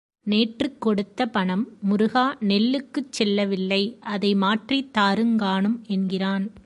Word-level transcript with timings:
நேற்றுக் 0.23 0.81
கொடுத்த 0.81 1.25
பணம் 1.25 1.67
முருகா 1.81 2.37
நெல்லுக்குச் 2.39 3.09
செல்லவில்லை 3.09 3.97
அதை 3.99 4.35
மாற்றித் 4.35 4.97
தாருங்காணும் 4.97 5.81
என்கிறான். 5.87 6.51